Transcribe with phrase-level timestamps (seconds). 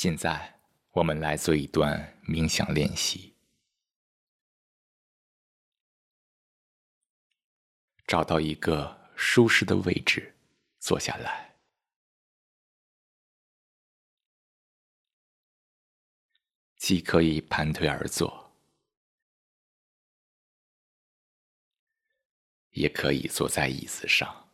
[0.00, 0.60] 现在，
[0.92, 3.34] 我们来做一段冥想练习。
[8.06, 10.36] 找到一个舒适的位置，
[10.78, 11.52] 坐下来，
[16.76, 18.52] 既可以盘腿而坐，
[22.70, 24.47] 也可以坐在椅子上。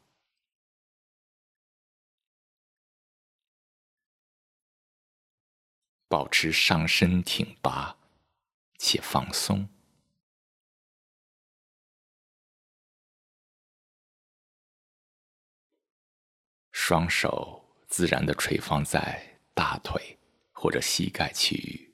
[6.15, 7.99] 保持上身挺拔
[8.79, 9.68] 且放松，
[16.71, 20.17] 双手自然的垂放在大腿
[20.53, 21.93] 或者膝盖区域，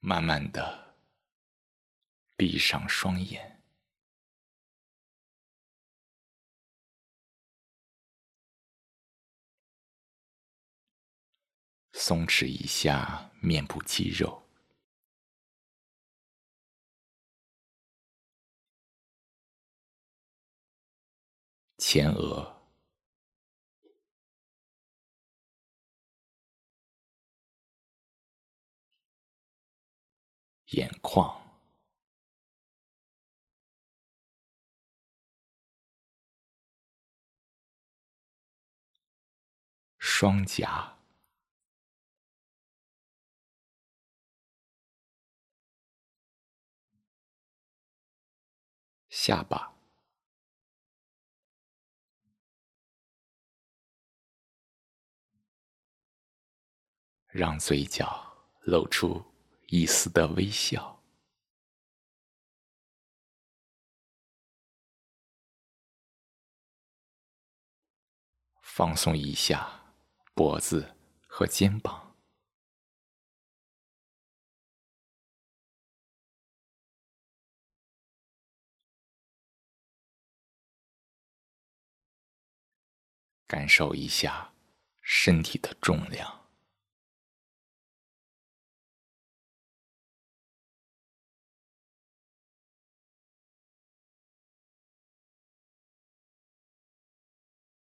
[0.00, 0.96] 慢慢的
[2.38, 3.53] 闭上双眼。
[12.06, 14.42] 松弛一下面部肌肉，
[21.78, 22.62] 前额、
[30.66, 31.40] 眼眶、
[39.96, 40.93] 双颊。
[49.26, 49.72] 下巴，
[57.28, 58.06] 让嘴角
[58.64, 59.24] 露出
[59.68, 61.02] 一丝的微笑，
[68.60, 69.66] 放松一下
[70.34, 70.94] 脖子
[71.26, 72.03] 和肩膀。
[83.54, 84.52] 感受一下
[85.00, 86.50] 身体的重量，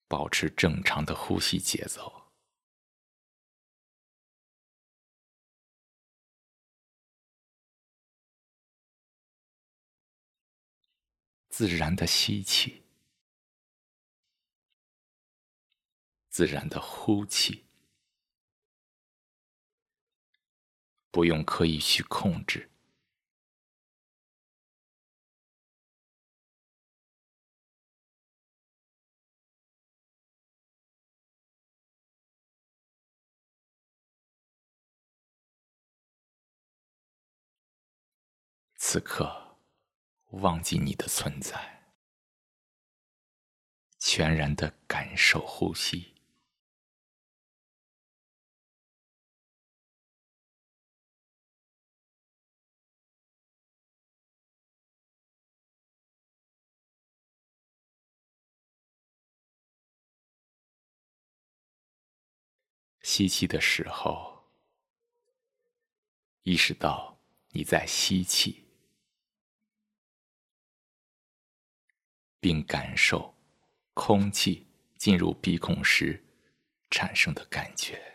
[0.08, 2.30] 保持正常的呼吸节奏，
[11.50, 12.85] 自然的吸气。
[16.36, 17.64] 自然的呼气，
[21.10, 22.70] 不用刻意去控制。
[38.76, 39.58] 此刻，
[40.32, 41.94] 忘记你的存在，
[43.98, 46.15] 全然的感受呼吸。
[63.16, 64.44] 吸气的时候，
[66.44, 67.18] 意识到
[67.52, 68.66] 你在吸气，
[72.42, 73.34] 并感受
[73.94, 74.68] 空气
[74.98, 76.22] 进入鼻孔时
[76.90, 78.15] 产生的感觉。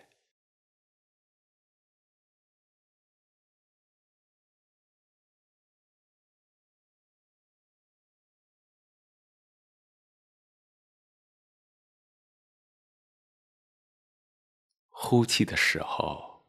[15.03, 16.45] 呼气的时候，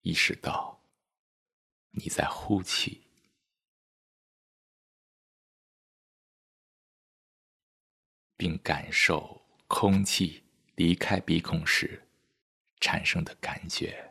[0.00, 0.80] 意识到
[1.90, 3.06] 你在呼气，
[8.38, 10.42] 并感受空气
[10.76, 12.08] 离开鼻孔时
[12.80, 14.07] 产生的感觉。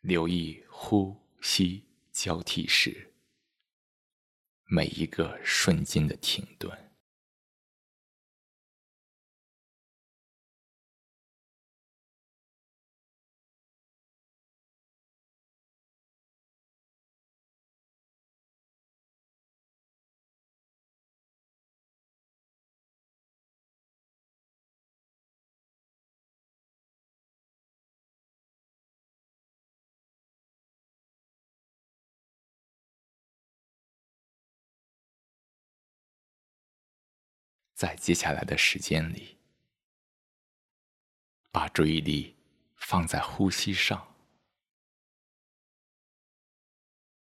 [0.00, 3.12] 留意呼吸交替时
[4.64, 6.87] 每一个瞬间的停顿。
[37.78, 39.38] 在接下来的时间里，
[41.52, 42.34] 把注意力
[42.74, 44.16] 放在呼吸上，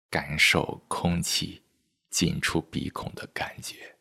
[0.09, 1.61] 感受空气
[2.09, 3.99] 进出鼻孔的感觉。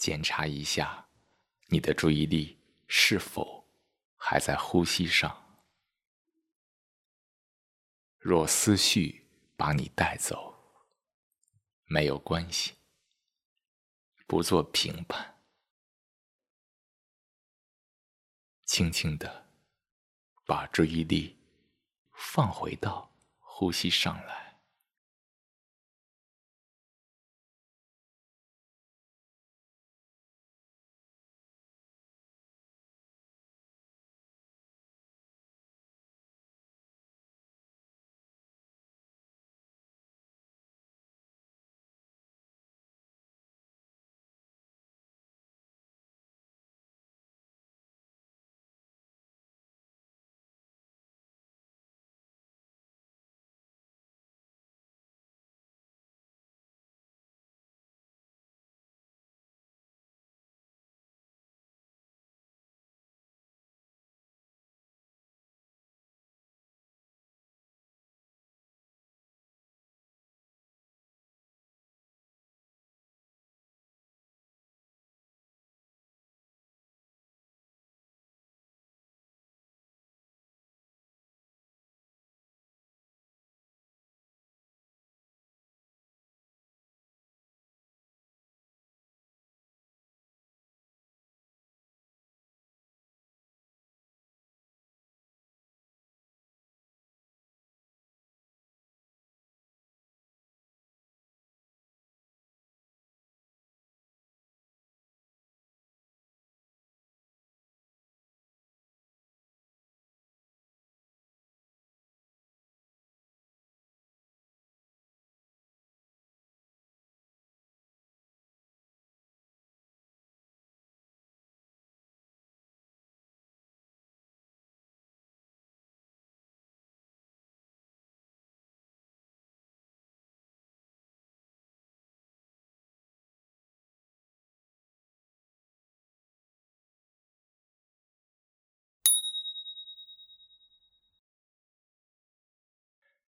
[0.00, 1.06] 检查一下，
[1.66, 2.58] 你的注意力
[2.88, 3.68] 是否
[4.16, 5.60] 还在呼吸上？
[8.18, 10.54] 若思绪把你带走，
[11.84, 12.72] 没有关系，
[14.26, 15.38] 不做评判，
[18.64, 19.50] 轻轻的
[20.46, 21.36] 把注意力
[22.12, 24.49] 放回到呼吸上来。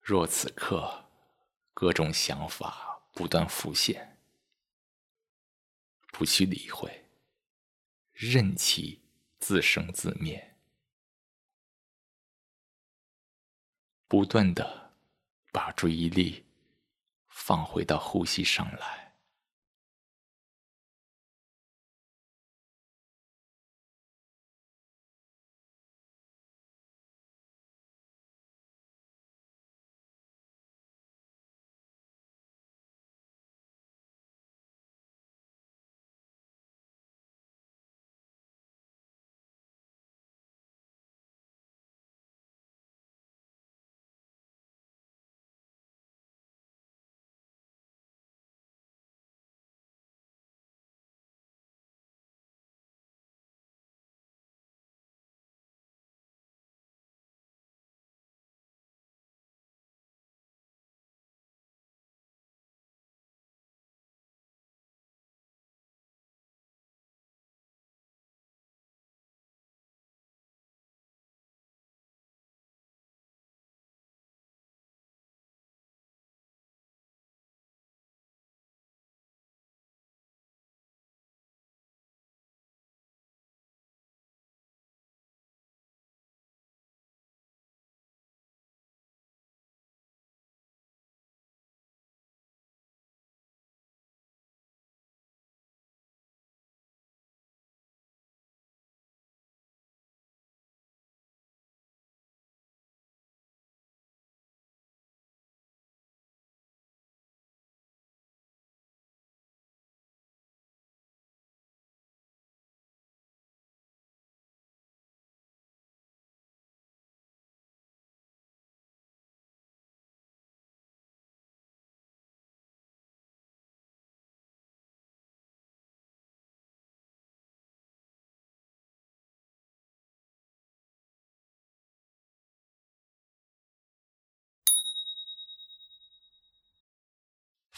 [0.04, 1.08] 若此刻
[1.72, 4.20] 各种想法不断浮现，
[6.12, 7.08] 不去理会，
[8.12, 9.00] 任其
[9.38, 10.58] 自生自灭，
[14.06, 14.92] 不断的
[15.50, 16.44] 把注意力
[17.28, 19.03] 放回到呼吸上来。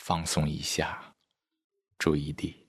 [0.07, 1.17] 放松一下
[1.99, 2.69] 注意力。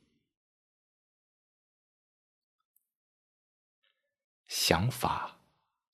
[4.48, 5.39] 想法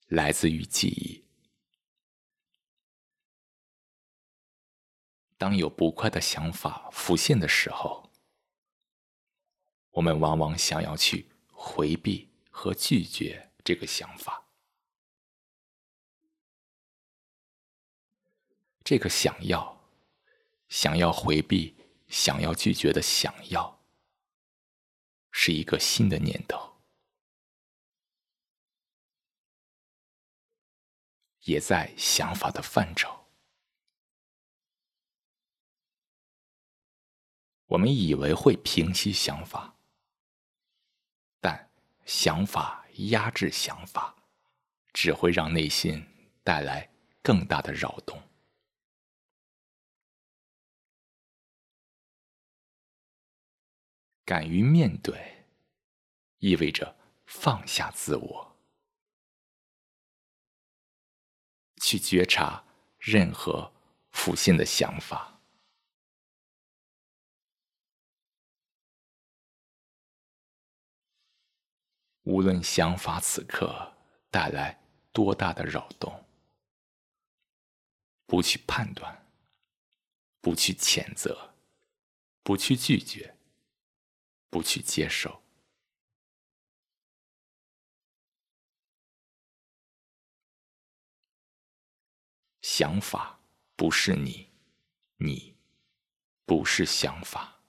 [0.07, 1.21] 来自于记忆。
[5.37, 8.09] 当有不快的想法浮现的时候，
[9.89, 14.47] 我们往往想要去回避和拒绝这个想法。
[18.85, 19.72] 这个想要、
[20.73, 21.77] 想要回避、
[22.07, 23.79] 想要拒绝的想要，
[25.29, 26.81] 是一个新的念头，
[31.41, 33.27] 也在想法的范畴。
[37.67, 39.75] 我们以为会平息想法，
[41.39, 41.69] 但
[42.03, 44.15] 想法压制想法，
[44.91, 46.03] 只会让内心
[46.43, 48.19] 带来更大的扰动。
[54.25, 55.45] 敢于面对，
[56.39, 58.57] 意味着放下自我，
[61.81, 62.65] 去觉察
[62.97, 63.73] 任何
[64.11, 65.41] 浮现的想法。
[72.23, 73.97] 无论想法此刻
[74.31, 76.25] 带来多大的扰动，
[78.25, 79.27] 不去判断，
[80.39, 81.53] 不去谴责，
[82.41, 83.35] 不去拒绝，
[84.53, 85.41] 不去接受。
[92.61, 93.39] 想法
[93.75, 94.47] 不是你，
[95.17, 95.57] 你
[96.45, 97.63] 不是想法。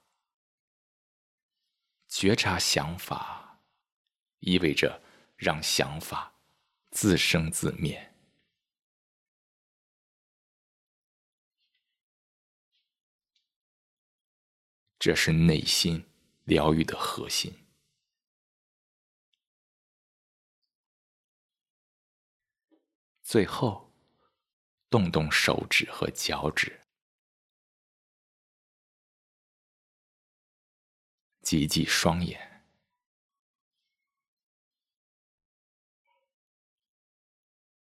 [2.07, 3.41] 觉察想法。
[4.41, 5.01] 意味着
[5.37, 6.31] 让想法
[6.91, 8.13] 自生自灭，
[14.99, 16.05] 这是内心
[16.45, 17.53] 疗愈的核心。
[23.21, 23.91] 最后，
[24.89, 26.81] 动动手指和脚趾，
[31.41, 32.63] 挤挤双眼。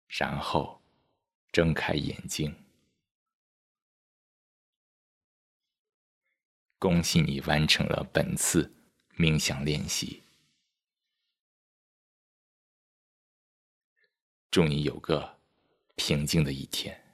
[0.07, 0.81] 然后，
[1.51, 2.66] 睁开眼睛。
[6.79, 8.71] 恭喜你完成了本次
[9.17, 10.23] 冥想练习。
[14.51, 15.39] 祝你有个
[15.95, 17.06] 平静的一天。